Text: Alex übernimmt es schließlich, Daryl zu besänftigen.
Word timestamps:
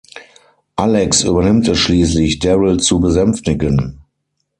Alex 0.79 1.23
übernimmt 1.25 1.67
es 1.67 1.77
schließlich, 1.77 2.39
Daryl 2.39 2.79
zu 2.79 2.99
besänftigen. 2.99 4.01